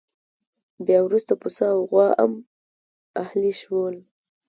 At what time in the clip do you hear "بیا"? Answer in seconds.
0.85-0.99